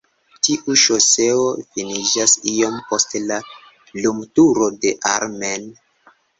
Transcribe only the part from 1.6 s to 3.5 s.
finiĝas iom post la